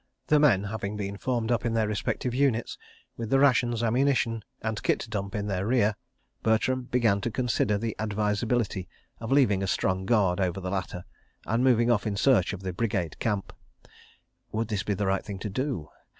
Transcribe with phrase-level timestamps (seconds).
[0.25, 2.75] The men having been formed up in their respective units,
[3.17, 5.95] with the rations, ammunition, and kit dump in their rear,
[6.41, 8.87] Bertram began to consider the advisability
[9.19, 11.05] of leaving a strong guard over the latter,
[11.45, 13.53] and moving off in search of the brigade camp.
[14.51, 15.89] Would this be the right thing to do?